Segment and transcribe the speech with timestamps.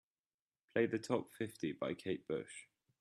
[0.73, 2.65] Play the top fifty by Kate Bush.